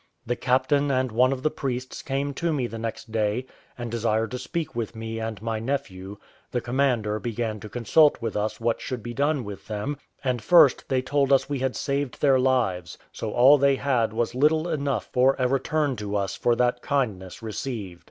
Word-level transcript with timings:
The 0.25 0.35
captain 0.35 0.89
and 0.89 1.11
one 1.11 1.31
of 1.31 1.43
the 1.43 1.51
priests 1.51 2.01
came 2.01 2.33
to 2.33 2.51
me 2.51 2.65
the 2.65 2.79
next 2.79 3.11
day, 3.11 3.45
and 3.77 3.91
desired 3.91 4.31
to 4.31 4.39
speak 4.39 4.75
with 4.75 4.95
me 4.95 5.19
and 5.19 5.39
my 5.43 5.59
nephew; 5.59 6.17
the 6.49 6.59
commander 6.59 7.19
began 7.19 7.59
to 7.59 7.69
consult 7.69 8.19
with 8.19 8.35
us 8.35 8.59
what 8.59 8.81
should 8.81 9.03
be 9.03 9.13
done 9.13 9.43
with 9.43 9.67
them; 9.67 9.97
and 10.23 10.41
first, 10.41 10.85
they 10.89 11.03
told 11.03 11.31
us 11.31 11.47
we 11.49 11.59
had 11.59 11.75
saved 11.75 12.19
their 12.19 12.39
lives, 12.39 12.97
so 13.11 13.31
all 13.31 13.59
they 13.59 13.75
had 13.75 14.11
was 14.11 14.33
little 14.33 14.67
enough 14.67 15.05
for 15.13 15.35
a 15.37 15.47
return 15.47 15.95
to 15.97 16.15
us 16.15 16.35
for 16.35 16.55
that 16.55 16.81
kindness 16.81 17.43
received. 17.43 17.99